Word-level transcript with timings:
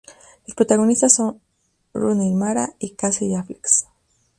Sus 0.47 0.55
protagonistas 0.55 1.13
son 1.13 1.39
Rooney 1.93 2.33
Mara 2.33 2.69
y 2.79 2.95
Casey 2.95 3.35
Affleck. 3.35 3.67